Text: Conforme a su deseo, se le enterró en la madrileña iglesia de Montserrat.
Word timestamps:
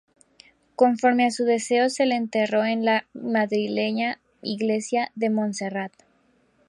Conforme 0.75 1.27
a 1.27 1.29
su 1.29 1.45
deseo, 1.45 1.91
se 1.91 2.07
le 2.07 2.15
enterró 2.15 2.65
en 2.65 2.83
la 2.85 3.05
madrileña 3.13 4.19
iglesia 4.41 5.11
de 5.13 5.29
Montserrat. 5.29 5.93